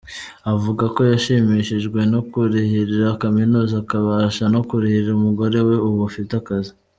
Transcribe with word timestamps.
Avuga 0.53 0.83
ko 0.95 1.01
yashimishijwe 1.11 1.99
no 2.11 2.19
kwirihira 2.29 3.17
kaminuza 3.21 3.73
akabasha 3.83 4.43
no 4.53 4.61
kurihira 4.69 5.09
umugore 5.13 5.57
we 5.67 5.75
ubu 5.87 5.99
ufite 6.11 6.33
akazi. 6.41 6.71